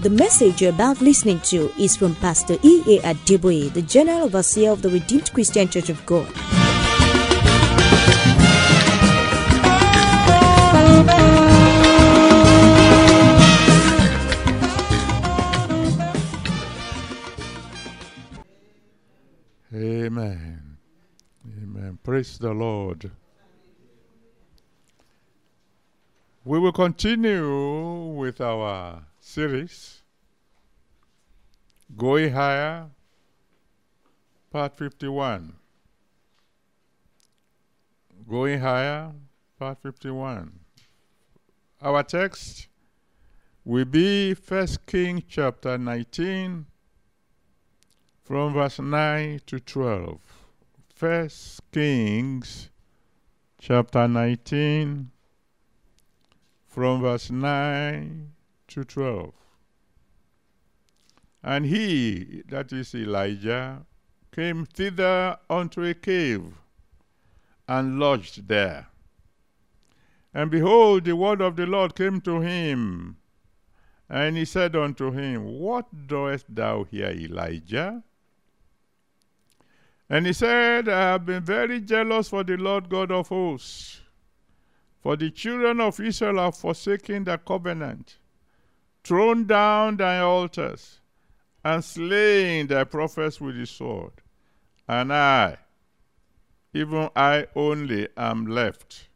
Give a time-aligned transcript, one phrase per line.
[0.00, 3.00] The message you're about listening to is from Pastor E.A.
[3.00, 6.26] Adeboye, the General Overseer of the Redeemed Christian Church of God.
[19.74, 20.78] Amen.
[21.62, 21.98] Amen.
[22.02, 23.10] Praise the Lord.
[26.46, 30.02] We will continue with our series,
[31.96, 32.90] Going Higher,
[34.50, 35.52] Part 51.
[38.28, 39.12] Going Higher,
[39.56, 40.58] Part 51.
[41.80, 42.66] Our text
[43.64, 46.66] will be First King chapter 19
[48.24, 50.18] from verse 9 to 12.
[50.92, 52.68] First Kings
[53.60, 55.12] chapter 19
[56.66, 58.32] from verse 9
[58.70, 59.32] to 12.
[61.42, 63.86] And he, that is Elijah,
[64.32, 66.44] came thither unto a cave
[67.68, 68.88] and lodged there.
[70.32, 73.16] And behold, the word of the Lord came to him.
[74.08, 78.02] And he said unto him, What doest thou here, Elijah?
[80.08, 84.00] And he said, I have been very jealous for the Lord God of hosts.
[85.00, 88.18] For the children of Israel have forsaken the covenant,
[89.02, 91.00] thrown down thy altars,
[91.64, 94.12] and slain thy prophets with the sword.
[94.88, 95.58] And I,
[96.72, 99.08] even I only, am left,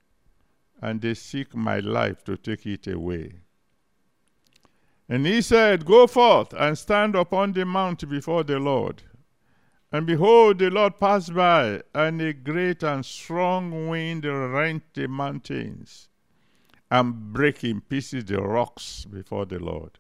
[0.81, 3.41] and they seek my life to take it away.
[5.09, 9.03] And he said, Go forth and stand upon the mount before the Lord.
[9.93, 16.09] And behold, the Lord passed by, and a great and strong wind rent the mountains,
[16.95, 19.99] and brake in pieces the rocks before the Lord.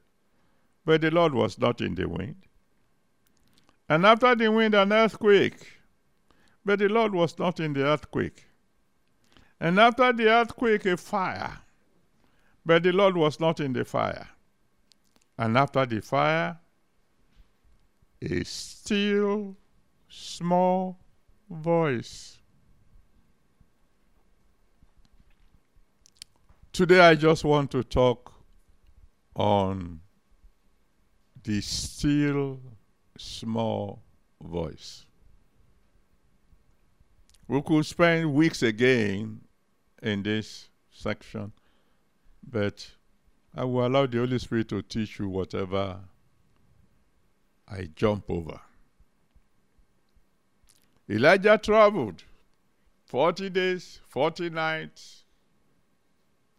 [0.84, 2.36] But the Lord was not in the wind.
[3.88, 5.72] And after the wind, an earthquake.
[6.64, 8.44] But the Lord was not in the earthquake.
[9.58, 11.58] And after the earthquake, a fire.
[12.64, 14.28] But the Lord was not in the fire.
[15.36, 16.60] And after the fire,
[18.22, 19.56] a still
[20.08, 21.00] small
[21.50, 22.33] voice.
[26.74, 28.32] Today, I just want to talk
[29.36, 30.00] on
[31.44, 32.58] the still
[33.16, 34.02] small
[34.42, 35.06] voice.
[37.46, 39.42] We could spend weeks again
[40.02, 41.52] in this section,
[42.44, 42.90] but
[43.54, 46.00] I will allow the Holy Spirit to teach you whatever
[47.68, 48.60] I jump over.
[51.08, 52.24] Elijah traveled
[53.06, 55.23] 40 days, 40 nights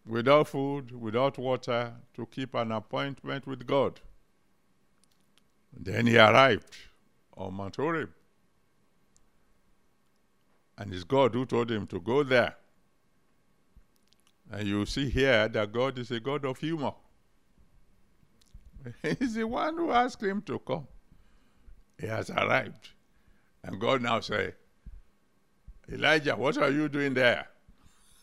[0.06, 4.00] without food, without water to keep an appointment with God.
[5.74, 6.76] Then he arrived
[7.36, 8.10] on Mount Horeb.
[10.78, 12.56] And it's God who told him to go there.
[14.52, 16.94] And you see here that God is a God of humor.
[19.02, 20.88] He's the one who asked him to come.
[22.00, 22.90] He has arrived.
[23.64, 24.54] And God now say,
[25.92, 27.48] Elijah, what are you doing there?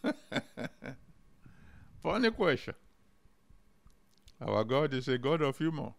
[2.12, 2.74] Funny question.
[4.38, 5.94] Our God is a God of humor.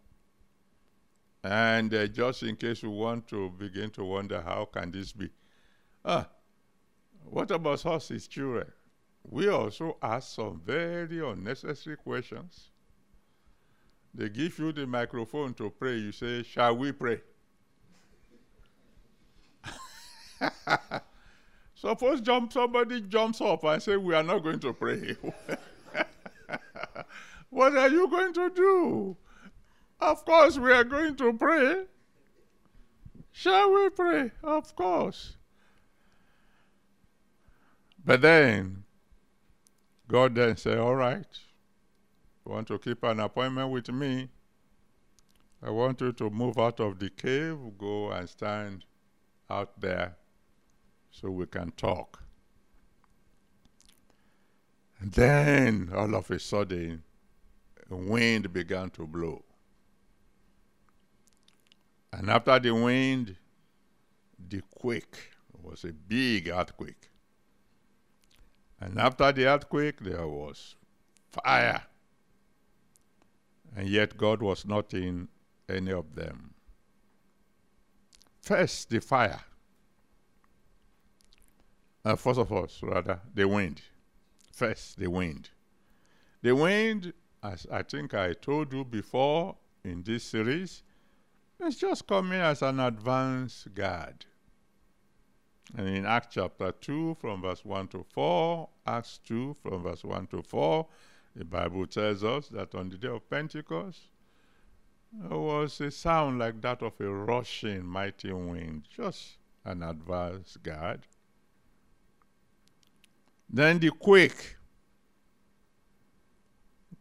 [1.42, 5.28] And uh, just in case you want to begin to wonder how can this be?
[6.04, 6.28] Ah,
[7.24, 8.70] what about us, his children?
[9.28, 12.70] We also ask some very unnecessary questions.
[14.14, 15.96] They give you the microphone to pray.
[15.96, 17.22] You say, Shall we pray?
[21.74, 25.16] Suppose jump, somebody jumps up and say, We are not going to pray.
[27.54, 29.16] what are you going to do?
[30.00, 31.84] Of course, we are going to pray.
[33.30, 34.32] Shall we pray?
[34.42, 35.36] Of course.
[38.04, 38.82] But then,
[40.08, 41.26] God then said, All right,
[42.44, 44.28] you want to keep an appointment with me?
[45.62, 48.84] I want you to move out of the cave, go and stand
[49.48, 50.16] out there
[51.12, 52.20] so we can talk.
[54.98, 57.04] And then, all of a sudden,
[57.90, 59.42] a wind began to blow.
[62.12, 63.36] And after the wind,
[64.48, 65.30] the quake
[65.62, 67.10] was a big earthquake.
[68.80, 70.76] And after the earthquake, there was
[71.28, 71.82] fire.
[73.76, 75.28] And yet, God was not in
[75.68, 76.54] any of them.
[78.42, 79.40] First, the fire.
[82.04, 83.80] Uh, first of all, rather, the wind.
[84.52, 85.48] First, the wind.
[86.42, 90.82] The wind, as I think I told you before, in this series
[91.60, 94.24] is just coming as an advance guard.
[95.76, 100.26] And in Acts chapter 2, from verse 1 to 4, Acts 2, from verse 1
[100.28, 100.86] to 4,
[101.36, 104.08] the Bible tells us that on the day of Pentecost,
[105.12, 111.00] there was a sound like that of a rushing mighty wind, just an advance guard.
[113.50, 114.56] Then the quake.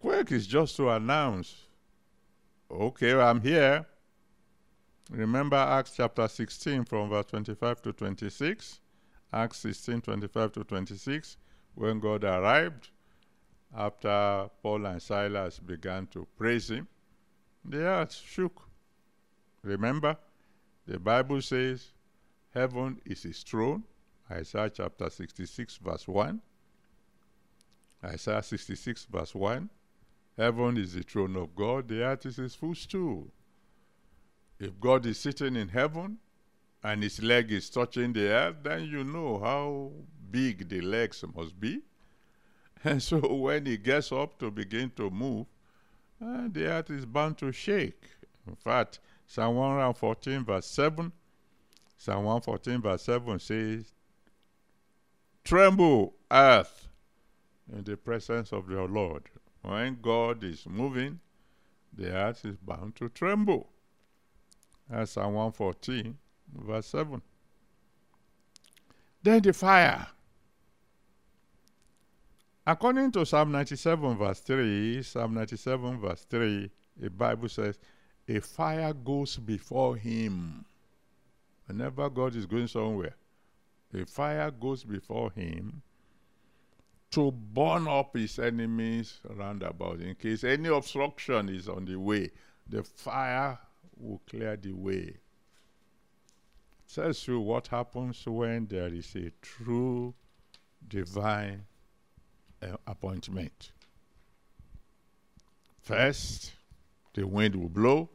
[0.04, 1.56] Quake is just to announce,
[2.70, 3.86] okay, I'm here.
[5.10, 8.82] Remember Acts chapter 16 from verse 25 to 26.
[9.32, 11.38] Acts 16, 25 to 26,
[11.76, 12.90] when God arrived
[13.74, 16.86] after Paul and Silas began to praise him,
[17.64, 18.62] the earth shook.
[19.62, 20.18] Remember,
[20.86, 21.94] the Bible says
[22.54, 23.86] heaven is his throne,
[24.30, 26.42] Isaiah chapter 66, verse 1.
[28.04, 29.70] Isaiah 66, verse 1.
[30.38, 33.32] Heaven is the throne of God, the earth is his footstool.
[34.60, 36.18] If God is sitting in heaven
[36.84, 39.92] and his leg is touching the earth, then you know how
[40.32, 41.82] big the legs must be.
[42.86, 45.48] And so when he gets up to begin to move,
[46.22, 48.04] uh, the earth is bound to shake.
[48.46, 51.12] In fact, Psalm 114, verse 7,
[51.98, 53.94] Psalm 114, verse 7 says,
[55.46, 56.90] Tremble, earth,
[57.72, 59.24] in the presence of your Lord.
[59.64, 61.20] When God is moving,
[61.94, 63.70] the earth is bound to tremble.
[64.90, 66.18] That's Psalm 114,
[66.54, 67.22] verse 7.
[69.24, 70.08] Then the fire.
[72.68, 77.80] According to Psalm 97, verse 3, Psalm 97, verse 3, the Bible says,
[78.28, 80.66] A fire goes before him.
[81.68, 83.16] Whenever God is going somewhere,
[83.94, 85.82] a fire goes before him
[87.14, 90.00] to burn up his enemies round about.
[90.00, 92.32] In case any obstruction is on the way,
[92.68, 93.60] the fire
[93.98, 95.18] will clear the way.
[96.92, 100.16] Tells you what happens when there is a true
[100.88, 101.66] divine
[102.64, 103.72] uh, appointment.
[105.84, 106.54] First,
[107.14, 108.10] the wind will blow,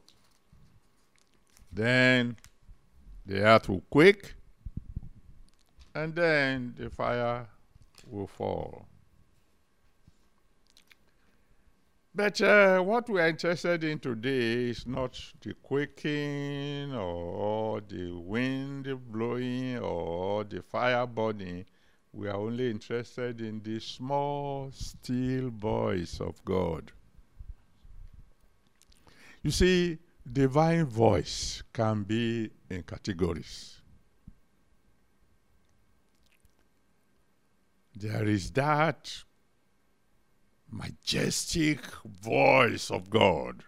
[1.73, 2.37] then
[3.25, 4.35] the earth will quake,
[5.95, 7.47] and then the fire
[8.11, 8.87] will fall.
[12.15, 18.89] But uh, what we are interested in today is not the quaking or the wind
[19.13, 21.65] blowing or the fire burning.
[22.13, 26.91] We are only interested in the small, still voice of God.
[29.45, 29.99] You see,
[30.31, 33.78] divine voice can be in categories.
[38.01, 39.25] There is that
[40.71, 43.65] majestic voice of God,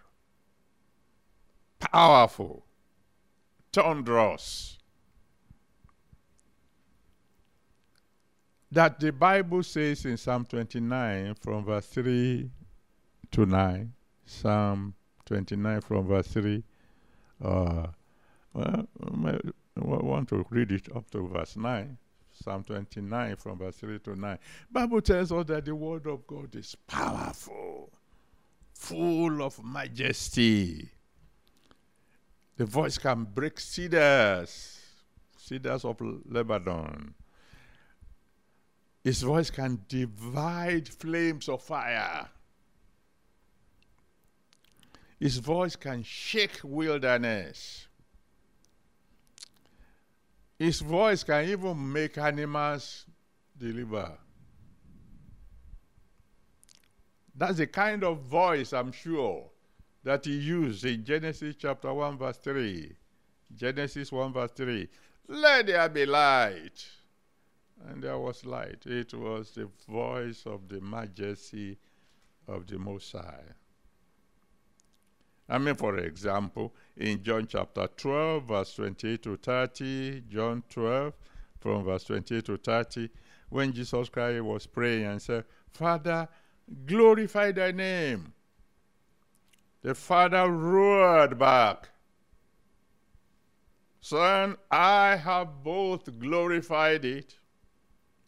[1.79, 2.65] powerful,
[3.73, 4.77] thunderous,
[8.71, 12.49] that the Bible says in Psalm 29 from verse 3
[13.31, 13.93] to 9,
[14.25, 14.93] Psalm
[15.25, 16.63] 29 from verse 3,
[17.43, 17.87] uh,
[18.53, 18.87] well,
[19.75, 21.97] I want to read it up to verse 9.
[22.41, 24.37] Psalm 29 from verse 3 to 9.
[24.71, 27.91] Bible tells us that the word of God is powerful,
[28.73, 30.89] full of majesty.
[32.57, 34.79] The voice can break cedars,
[35.37, 35.97] cedars of
[36.29, 37.13] Lebanon.
[39.03, 42.29] His voice can divide flames of fire.
[45.19, 47.87] His voice can shake wilderness.
[50.61, 53.07] His voice can even make animals
[53.57, 54.15] deliver.
[57.35, 59.49] That's the kind of voice, I'm sure,
[60.03, 62.95] that he used in Genesis chapter 1, verse 3.
[63.55, 64.87] Genesis 1, verse 3.
[65.29, 66.85] Let there be light.
[67.87, 68.85] And there was light.
[68.85, 71.79] It was the voice of the majesty
[72.47, 73.45] of the Most High.
[75.51, 81.13] I mean, for example, in John chapter 12, verse 28 to 30, John 12,
[81.59, 83.09] from verse 28 to 30,
[83.49, 85.43] when Jesus Christ was praying and said,
[85.73, 86.29] Father,
[86.85, 88.31] glorify thy name.
[89.81, 91.89] The Father roared back,
[93.99, 97.35] Son, I have both glorified it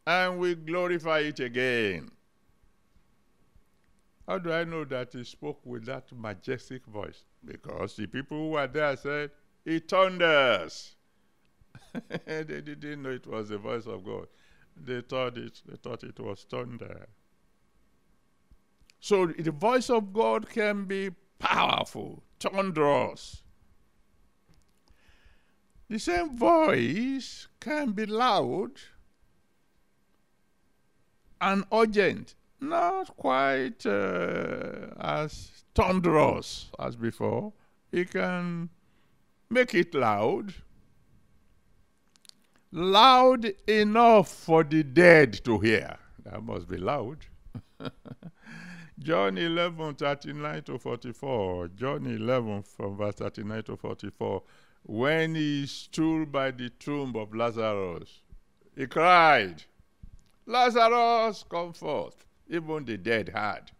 [0.05, 2.11] and will glorify it again.
[4.27, 7.25] How do I know that he spoke with that majestic voice?
[7.43, 9.31] Because the people who were there said,
[9.65, 10.95] It thunders.
[12.25, 14.27] they didn't know it was the voice of God.
[14.75, 17.07] They thought it, they thought it was thunder.
[18.99, 23.43] So the voice of God can be powerful, thunderous.
[25.89, 28.71] The same voice can be loud
[31.41, 37.53] and urgent, not quite uh, as thunderous as before.
[37.91, 38.69] He can
[39.49, 40.53] make it loud,
[42.71, 45.97] loud enough for the dead to hear.
[46.23, 47.25] That must be loud.
[48.99, 51.67] John 11, 39 to 44.
[51.69, 54.43] John 11, from verse 39 to 44.
[54.83, 58.21] When he stood by the tomb of Lazarus,
[58.75, 59.63] he cried,
[60.45, 62.25] Lazarus, come forth.
[62.53, 63.71] Even the dead heard.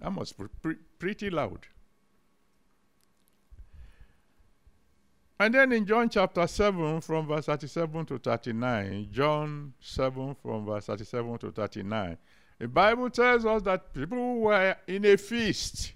[0.00, 1.66] That be pre pretty loud.
[5.38, 10.86] And then in John chapter 7, from verse 37 to 39, John 7, from verse
[10.86, 12.16] 37 to 39,
[12.58, 15.92] the Bible tells us that people were in a feast.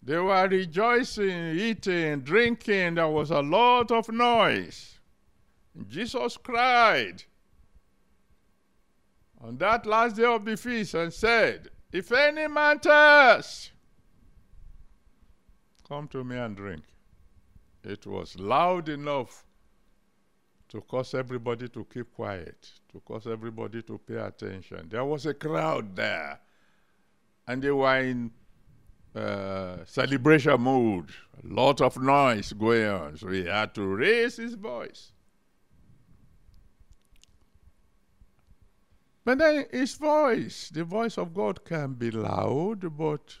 [0.00, 2.94] They were rejoicing, eating, drinking.
[2.94, 5.00] There was a lot of noise.
[5.88, 7.24] Jesus cried
[9.40, 13.72] on that last day of the feast and said, If any man thirst,
[15.86, 16.82] come to me and drink.
[17.84, 19.44] It was loud enough
[20.68, 24.88] to cause everybody to keep quiet, to cause everybody to pay attention.
[24.88, 26.40] There was a crowd there,
[27.46, 28.32] and they were in
[29.14, 31.10] uh, celebration mood,
[31.42, 35.12] a lot of noise going on, so he had to raise his voice.
[39.26, 43.38] But then his voice, the voice of God, can be loud but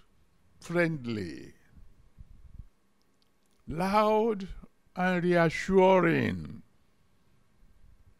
[0.58, 1.54] friendly,
[3.68, 4.48] loud
[4.96, 6.64] and reassuring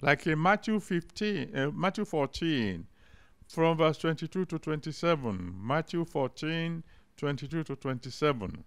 [0.01, 2.87] like in Matthew 15, uh, Matthew 14,
[3.49, 5.53] from verse 22 to 27.
[5.61, 6.85] Matthew 14,
[7.17, 8.65] 22 to 27.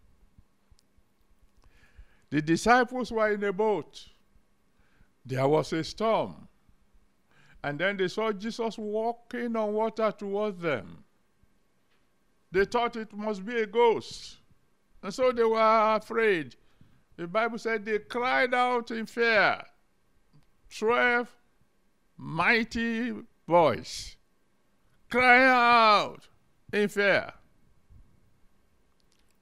[2.32, 4.10] The disciples were in a boat.
[5.26, 6.49] There was a storm.
[7.64, 11.04] And then they saw Jesus walking on water towards them.
[12.52, 14.38] They thought it must be a ghost.
[15.04, 16.56] And so they were afraid.
[17.18, 19.62] The Bible said they cried out in fear.
[20.78, 21.30] 12
[22.18, 23.14] mighty
[23.48, 24.16] voice
[25.10, 26.28] crying out
[26.72, 27.34] in fear.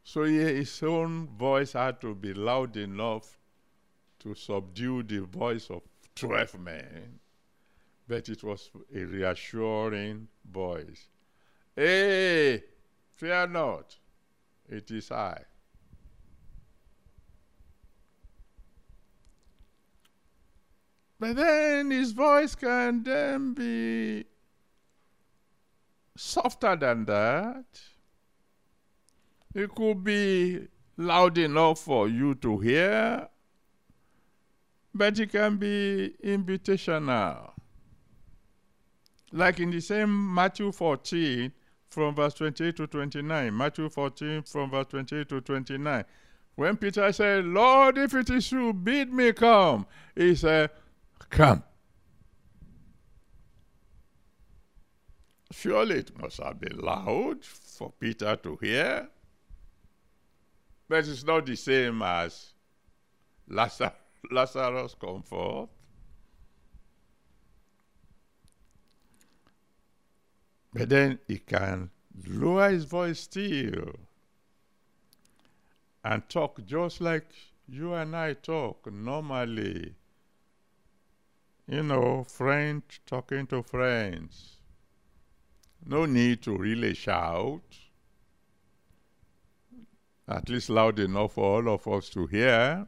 [0.03, 3.37] So his own voice had to be loud enough
[4.19, 5.81] to subdue the voice of
[6.15, 7.19] 12 men.
[8.07, 11.09] But it was a reassuring voice.
[11.75, 12.63] Hey,
[13.15, 13.97] fear not,
[14.69, 15.43] it is I.
[21.19, 24.25] But then his voice can then be
[26.15, 27.65] softer than that.
[29.53, 33.27] It could be loud enough for you to hear,
[34.93, 37.56] but it can be invitational.
[39.31, 41.51] Like in the same Matthew 14,
[41.89, 43.55] from verse 28 to 29.
[43.55, 46.05] Matthew 14, from verse 28 to 29.
[46.55, 50.71] When Peter said, Lord, if it is true, bid me come, he said,
[51.29, 51.63] Come.
[55.51, 59.07] Surely it must have been loud for Peter to hear,
[60.89, 62.53] but it's not the same as
[63.47, 63.93] Lazarus,
[64.29, 65.69] Lazarus come forth.
[70.77, 71.89] But then he can
[72.27, 73.95] lower his voice still
[76.03, 77.29] and talk just like
[77.67, 79.95] you and I talk normally
[81.67, 84.55] you know, friend talking to friends.
[85.85, 87.61] No need to really shout,
[90.27, 92.87] at least loud enough for all of us to hear.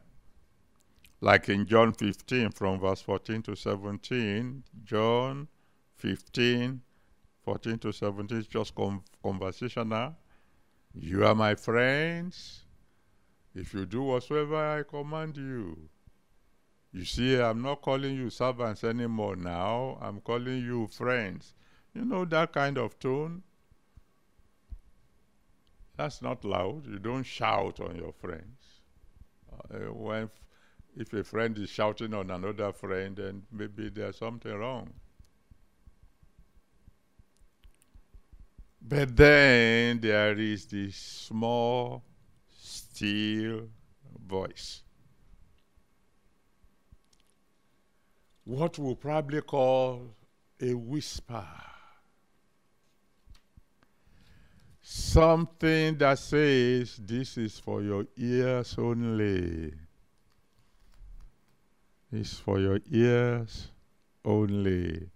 [1.21, 5.49] Like in John 15, from verse 14 to 17, John
[5.97, 6.81] 15,
[7.49, 8.75] 14 to 17 is just
[9.23, 10.15] conversational.
[10.93, 12.61] You are my friends
[13.55, 15.89] if you do whatsoever I command you.
[16.93, 19.97] You see, I'm not calling you servants anymore now.
[19.99, 21.55] I'm calling you friends.
[21.95, 23.41] You know that kind of tone?
[25.97, 26.85] That's not loud.
[26.85, 28.61] You don't shout on your friends.
[29.51, 30.29] Uh, when
[30.95, 34.93] if a friend is shouting on another friend, then maybe there's something wrong.
[38.81, 42.03] But then there is this small,
[42.57, 43.67] still
[44.27, 44.81] voice
[48.45, 50.15] what we'll probably call
[50.59, 51.45] a whisper.
[54.81, 59.71] something that says this is for your ears only.
[62.11, 63.67] It's for your ears
[64.25, 65.09] only.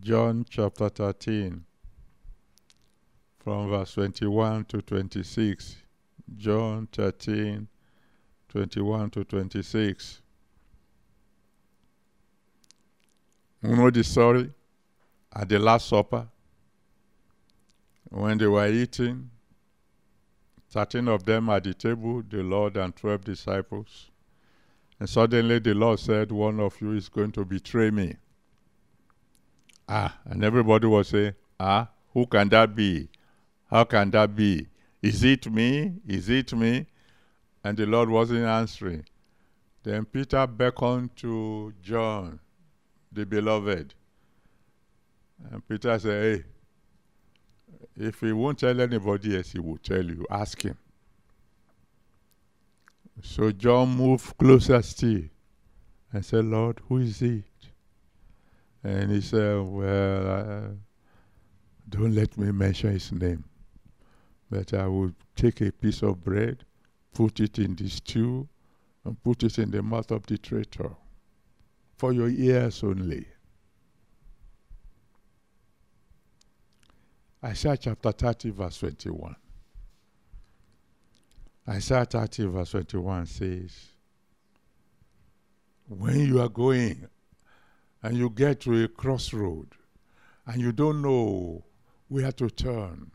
[0.00, 1.64] John chapter 13,
[3.44, 5.76] from verse 21 to 26.
[6.38, 7.68] John 13,
[8.48, 10.22] 21 to 26.
[13.62, 14.50] You know the story?
[15.30, 16.26] At the Last Supper,
[18.08, 19.30] when they were eating,
[20.70, 24.10] 13 of them at the table, the Lord and 12 disciples.
[24.98, 28.16] And suddenly the Lord said, One of you is going to betray me.
[29.86, 33.08] Ah, and everybody was saying, Ah, who can that be?
[33.74, 34.68] How can that be?
[35.02, 35.94] Is it me?
[36.06, 36.86] Is it me?
[37.64, 39.04] And the Lord wasn't answering.
[39.82, 42.38] Then Peter beckoned to John,
[43.10, 43.92] the beloved.
[45.50, 46.44] And Peter said, Hey,
[47.96, 50.24] if he won't tell anybody else, he will tell you.
[50.30, 50.78] Ask him.
[53.22, 55.22] So John moved closer still
[56.12, 57.42] and said, Lord, who is it?
[58.84, 60.68] And he said, Well, uh,
[61.88, 63.42] don't let me mention his name.
[64.50, 66.64] But I will take a piece of bread,
[67.12, 68.48] put it in the stew,
[69.04, 70.90] and put it in the mouth of the traitor
[71.96, 73.26] for your ears only.
[77.44, 79.36] Isaiah chapter 30, verse 21.
[81.68, 83.86] Isaiah 30, verse 21 says,
[85.88, 87.06] When you are going
[88.02, 89.68] and you get to a crossroad
[90.46, 91.64] and you don't know
[92.08, 93.10] where to turn,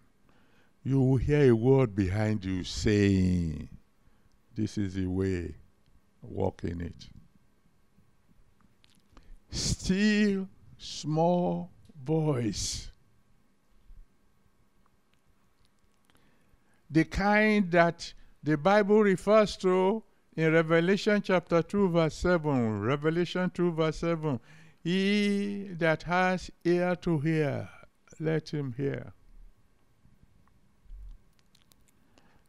[0.84, 3.70] you will hear a word behind you saying,
[4.56, 5.56] This is the way,
[6.22, 7.10] walk in it.
[9.52, 11.72] Still small
[12.04, 12.90] voice.
[16.90, 20.04] The kind that the Bible refers to
[20.36, 22.82] in Revelation chapter 2, verse 7.
[22.82, 24.40] Revelation 2, verse 7.
[24.82, 27.70] He that has ear to hear,
[28.20, 29.14] let him hear.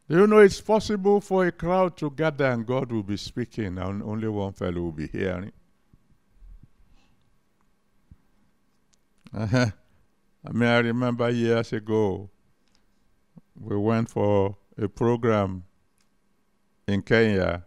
[0.17, 4.03] you know it's possible for a crowd to gather and God will be speaking and
[4.03, 5.53] only one fellow will be hearing?
[9.33, 9.67] Uh-huh.
[10.45, 12.29] I mean, I remember years ago,
[13.59, 15.63] we went for a program
[16.87, 17.63] in Kenya,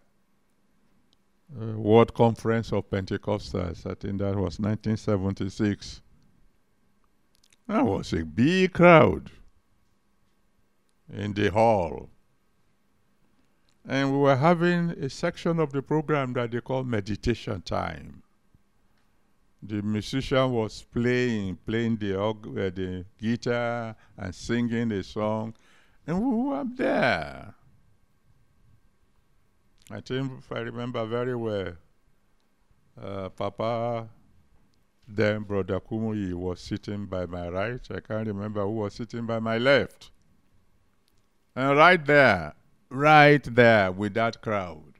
[1.51, 3.87] World Conference of Pentecostals.
[3.87, 6.03] I think that was 1976.
[7.69, 9.31] That was a big crowd
[11.11, 12.11] in the hall.
[13.87, 18.23] And we were having a section of the program that they call meditation time.
[19.63, 25.55] The musician was playing, playing the, uh, the guitar and singing a song,
[26.07, 27.55] and we were there.
[29.91, 31.73] I think if I remember very well,
[33.01, 34.09] uh, Papa,
[35.07, 37.81] then Brother Kumuyi was sitting by my right.
[37.91, 40.11] I can't remember who was sitting by my left.
[41.55, 42.55] And right there,
[42.95, 44.95] right there with that crowd,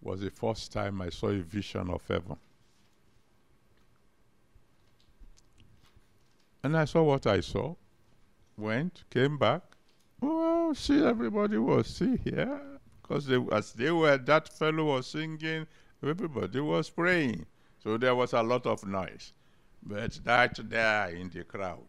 [0.00, 2.36] was the first time I saw a vision of heaven.
[6.62, 7.74] And I saw what I saw,
[8.56, 9.62] went, came back.
[10.22, 12.60] Oh, see, everybody was see here
[13.10, 15.66] because as they were, that fellow was singing,
[16.02, 17.44] everybody was praying.
[17.82, 19.32] So there was a lot of noise.
[19.82, 21.88] But that there in the crowd,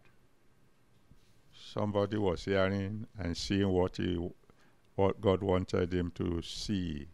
[1.54, 4.17] somebody was hearing and seeing what he,
[5.01, 7.07] what God wanted him to see.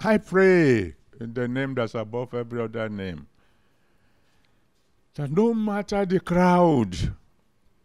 [0.00, 3.28] I pray in the name that's above every other name
[5.14, 6.96] that no matter the crowd,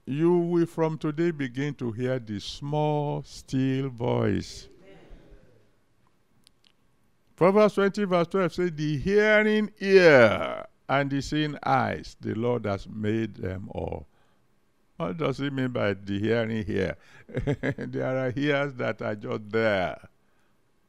[0.06, 4.68] you will from today begin to hear the small, still voice.
[7.36, 12.88] Proverbs 20, verse 12 says, The hearing ear and the seeing eyes, the Lord has
[12.90, 14.08] made them all.
[14.98, 16.98] What does it mean by the hearing ear?
[17.78, 20.10] there are ears that are just there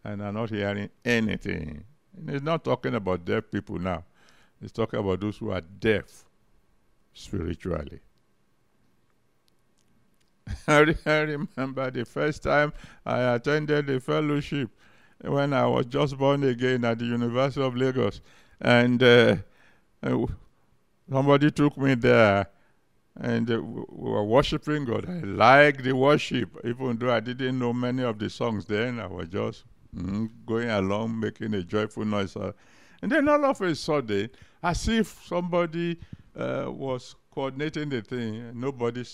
[0.03, 1.85] and are not hearing anything.
[2.17, 4.05] And he's not talking about deaf people now.
[4.61, 6.25] He's talking about those who are deaf
[7.13, 8.01] spiritually.
[10.67, 12.73] I remember the first time
[13.05, 14.71] I attended the fellowship
[15.21, 18.23] when I was just born again at the University of Lagos.
[18.59, 19.37] And uh,
[21.11, 22.47] somebody took me there
[23.21, 25.09] and uh, we were worshiping God.
[25.09, 29.01] I liked the worship, even though I didn't know many of the songs then.
[29.01, 32.37] I was just mm, going along, making a joyful noise.
[32.37, 34.31] and then all of a sudden,
[34.63, 35.99] as if somebody
[36.37, 39.05] uh, was coordinating the thing, nobody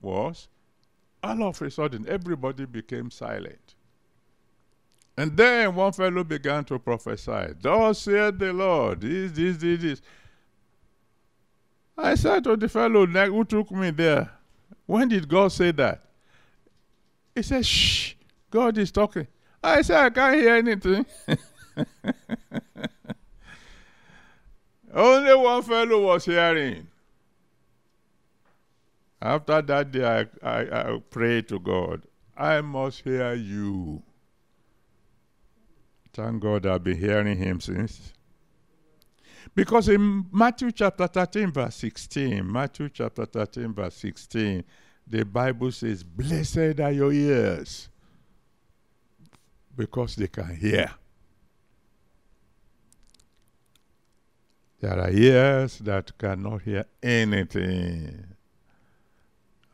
[0.00, 0.48] was.
[1.22, 3.74] All of a sudden, everybody became silent.
[5.16, 7.54] And then one fellow began to prophesy.
[7.60, 10.02] Thus said the Lord, this, this, this, this.
[11.96, 14.30] I said to the fellow who took me there,
[14.86, 16.02] when did God say that?
[17.34, 18.14] He said, shh,
[18.50, 19.26] God is talking.
[19.62, 21.06] I said, I can't hear anything.
[24.94, 26.86] Only one fellow was hearing.
[29.20, 32.02] After that day, I, I, I prayed to God,
[32.36, 34.02] I must hear you.
[36.12, 38.12] Thank God I've been hearing him since.
[39.54, 44.64] Because in Matthew chapter 13, verse 16, Matthew chapter 13, verse 16,
[45.06, 47.88] the Bible says, Blessed are your ears,
[49.76, 50.90] because they can hear.
[54.80, 58.26] There are ears that cannot hear anything.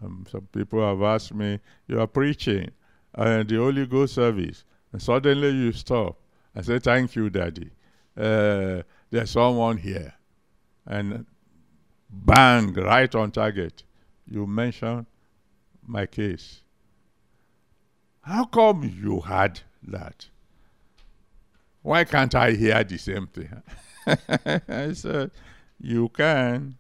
[0.02, 2.70] Um, some people have asked me, You are preaching
[3.14, 6.16] and the Holy Ghost service, and suddenly you stop.
[6.54, 7.70] I say, Thank you, Daddy.
[8.16, 10.14] Uh, there's someone here.
[10.86, 11.26] And
[12.08, 13.82] bang, right on target.
[14.26, 15.06] You mentioned
[15.86, 16.62] my case.
[18.22, 20.28] How come you had that?
[21.82, 23.62] Why can't I hear the same thing?
[24.68, 25.30] I said,
[25.80, 26.76] You can.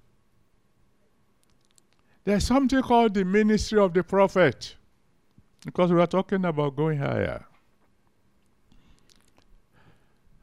[2.24, 4.76] There's something called the ministry of the prophet.
[5.64, 7.44] Because we are talking about going higher.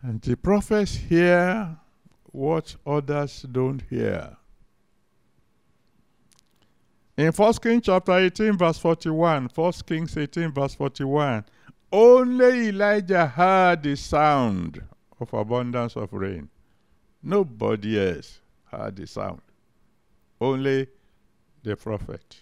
[0.01, 1.77] And the prophets hear
[2.31, 4.37] what others don't hear.
[7.17, 11.45] In 1 Kings chapter 18, verse 41, 1 Kings 18, verse 41,
[11.91, 14.83] only Elijah heard the sound
[15.19, 16.49] of abundance of rain.
[17.23, 19.41] Nobody else heard the sound.
[20.39, 20.87] Only
[21.63, 22.37] the prophet.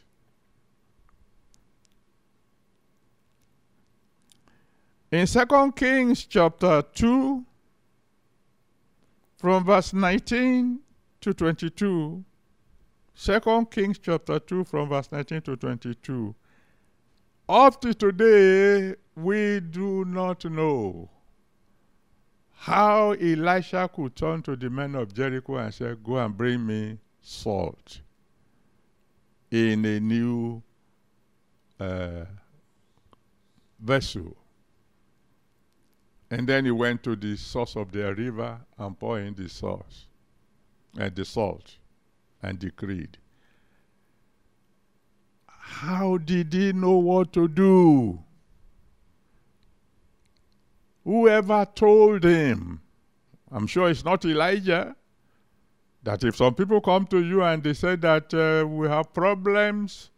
[5.15, 7.45] In 2 Kings chapter 2,
[9.37, 10.81] from verse 19
[11.21, 12.25] to 22,
[13.15, 16.35] 2 Kings chapter 2, from verse 19 to 22,
[17.47, 21.09] up to today, we do not know
[22.51, 26.97] how Elisha could turn to the men of Jericho and say, Go and bring me
[27.21, 28.01] salt
[29.49, 30.61] in a new
[31.79, 32.25] uh,
[33.79, 34.35] vessel.
[36.35, 40.07] And then he went to the source of the river and poured in the sauce
[40.97, 41.77] and the salt
[42.43, 43.17] and decreed.
[45.47, 48.19] How did he know what to do?
[51.05, 52.81] Whoever told him,
[53.49, 54.93] I'm sure it's not Elijah,
[56.03, 60.09] that if some people come to you and they say that uh, we have problems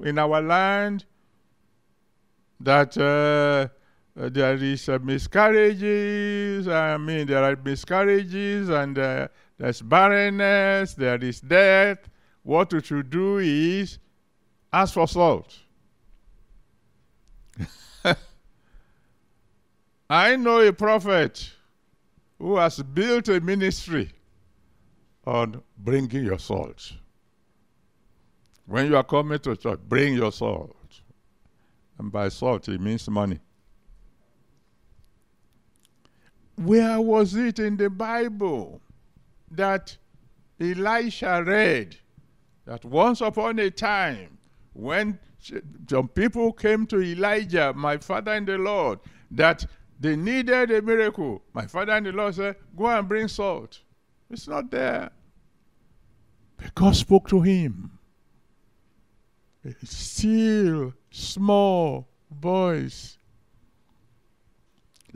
[0.00, 1.06] in our land,
[2.60, 3.68] that uh,
[4.18, 11.22] uh, there is uh, miscarriages, I mean, there are miscarriages and uh, there's barrenness, there
[11.22, 11.98] is death.
[12.42, 13.98] What you should do is
[14.72, 15.58] ask for salt.
[20.08, 21.52] I know a prophet
[22.38, 24.12] who has built a ministry
[25.26, 26.92] on bringing your salt.
[28.66, 30.74] When you are coming to church, bring your salt.
[31.98, 33.40] And by salt, it means money.
[36.56, 38.80] Where was it in the Bible
[39.50, 39.96] that
[40.60, 41.96] Elisha read
[42.64, 44.38] that once upon a time,
[44.72, 45.18] when
[45.88, 48.98] some people came to Elijah, my father in the Lord,
[49.30, 49.64] that
[50.00, 53.80] they needed a miracle, my father in the Lord said, Go and bring salt.
[54.30, 55.10] It's not there.
[56.56, 57.98] But God spoke to him.
[59.64, 63.15] A still, small voice.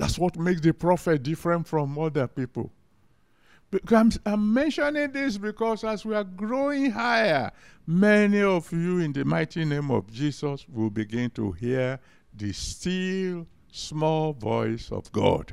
[0.00, 2.72] That's what makes the prophet different from other people.
[3.90, 7.50] I'm, I'm, mentioning this because as we are growing higher,
[7.86, 12.00] many of you in the mighty name of Jesus will begin to hear
[12.34, 15.52] the still small voice of God.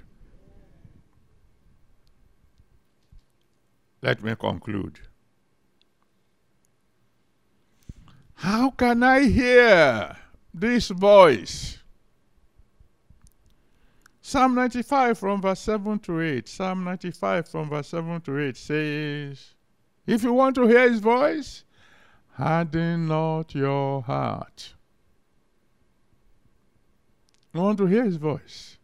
[4.01, 5.01] Let me conclude.
[8.35, 10.15] How can I hear
[10.53, 11.76] this voice?
[14.29, 16.49] Psalm 95 from verse 7 to 8.
[16.49, 19.53] Psalm 95 from verse 7 to 8 says,
[20.05, 21.63] If you want to hear his voice,
[22.33, 24.73] harden not your heart.
[27.53, 28.77] You want to hear his voice.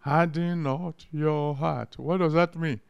[0.00, 1.96] Harden not your heart.
[1.96, 2.80] What does that mean?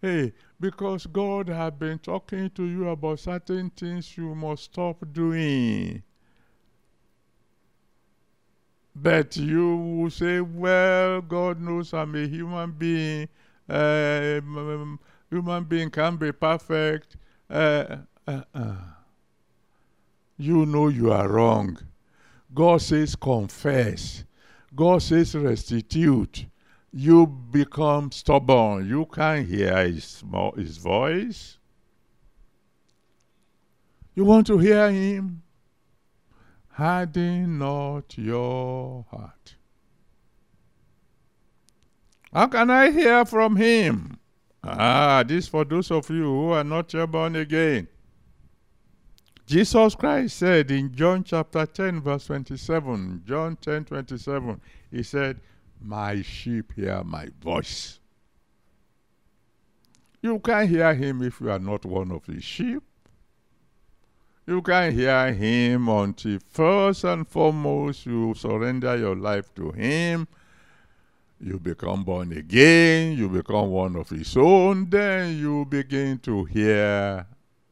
[0.00, 6.02] Hey, because God has been talking to you about certain things you must stop doing.
[8.94, 13.28] But you will say, well, God knows I'm a human being.
[13.68, 14.40] Uh,
[15.30, 17.16] human being can be perfect.
[17.48, 18.74] Uh, uh, uh.
[20.36, 21.78] You know you are wrong.
[22.54, 24.24] God says confess.
[24.74, 26.46] God says restitute.
[26.92, 28.86] You become stubborn.
[28.86, 30.22] You can't hear his,
[30.56, 31.58] his voice.
[34.14, 35.41] You want to hear him?
[36.72, 39.56] Harden not your heart.
[42.32, 44.18] How can I hear from him?
[44.64, 47.88] Ah, this for those of you who are not yet born again.
[49.44, 55.40] Jesus Christ said in John chapter 10, verse 27, John 10, 27, he said,
[55.80, 57.98] My sheep hear my voice.
[60.22, 62.82] You can't hear him if you are not one of his sheep.
[64.44, 70.26] You can hear Him until first and foremost you surrender your life to Him.
[71.40, 77.26] You become born again, you become one of His own, then you begin to hear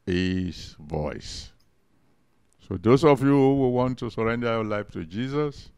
[0.06, 1.50] His voice.
[2.68, 5.70] So, those of you who want to surrender your life to Jesus,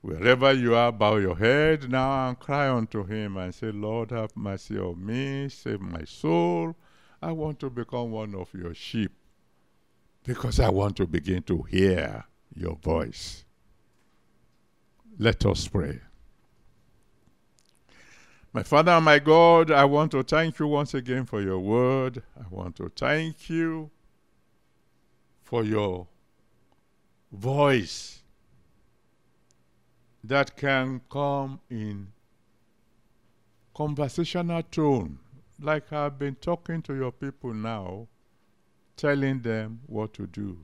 [0.00, 4.36] wherever you are, bow your head now and cry unto Him and say, Lord, have
[4.36, 6.74] mercy on me, save my soul.
[7.22, 9.12] I want to become one of your sheep
[10.24, 13.44] because I want to begin to hear your voice.
[15.18, 16.00] Let us pray.
[18.52, 22.22] My Father my God, I want to thank you once again for your word.
[22.38, 23.90] I want to thank you
[25.42, 26.08] for your
[27.30, 28.20] voice
[30.24, 32.08] that can come in
[33.74, 35.18] conversational tone,
[35.62, 38.08] like I've been talking to your people now,
[38.96, 40.58] telling them what to do.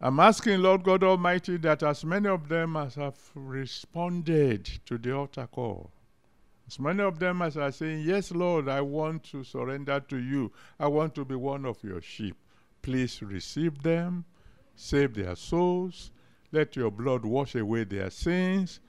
[0.00, 5.12] I'm asking Lord God Almighty that as many of them as have responded to the
[5.12, 5.90] altar call,
[6.68, 10.52] as many of them as are saying, Yes, Lord, I want to surrender to you,
[10.78, 12.36] I want to be one of your sheep,
[12.82, 14.24] please receive them,
[14.76, 16.12] save their souls,
[16.52, 18.80] let your blood wash away their sins.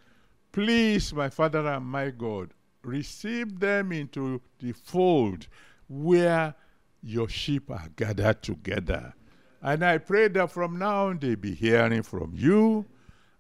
[0.52, 5.48] Please, my Father and my God, receive them into the fold
[5.88, 6.56] where
[7.02, 9.14] your sheep are gathered together.
[9.62, 12.86] And I pray that from now on they be hearing from you.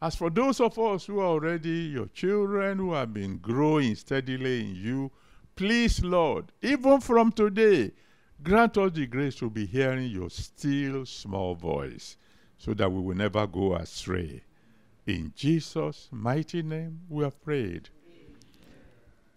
[0.01, 4.61] As for those of us who are already your children, who have been growing steadily
[4.61, 5.11] in you,
[5.55, 7.91] please, Lord, even from today,
[8.41, 12.15] grant us the grace to be hearing your still small voice
[12.57, 14.43] so that we will never go astray.
[15.05, 17.89] In Jesus' mighty name we have prayed.